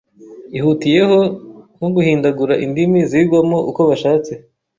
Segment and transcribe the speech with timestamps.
[0.57, 1.19] ihutiyeho
[1.75, 4.31] nko guhindagura indimi zigwamo uko bashatse,